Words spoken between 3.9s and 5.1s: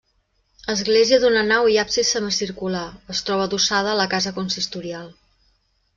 a la casa consistorial.